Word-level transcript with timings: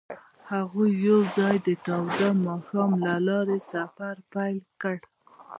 هغوی 0.51 0.89
یوځای 1.07 1.55
د 1.67 1.69
تاوده 1.85 2.29
ماښام 2.45 2.91
له 3.05 3.15
لارې 3.27 3.59
سفر 3.71 4.15
پیل 4.33 4.57
کړ. 4.81 4.97